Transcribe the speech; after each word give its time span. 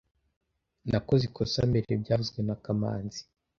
Nakoze 0.89 1.23
ikosa 1.29 1.59
mbere 1.69 1.89
byavuzwe 2.03 2.39
na 2.47 2.55
kamanzi 2.63 3.21